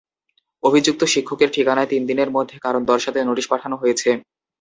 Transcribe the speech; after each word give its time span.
অভিযুক্ত 0.63 1.01
শিক্ষকের 1.13 1.49
ঠিকানায় 1.51 1.89
তিন 1.89 2.01
দিনের 2.09 2.29
মধ্যে 2.31 2.57
কারণ 2.59 2.81
দর্শাতে 2.85 3.19
নোটিশ 3.21 3.45
পাঠানো 3.49 3.75
হয়েছে। 3.77 4.09